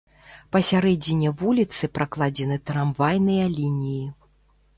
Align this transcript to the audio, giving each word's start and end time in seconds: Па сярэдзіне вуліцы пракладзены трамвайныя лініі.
Па 0.55 0.59
сярэдзіне 0.69 1.29
вуліцы 1.41 1.83
пракладзены 1.99 2.57
трамвайныя 2.71 3.45
лініі. 3.61 4.05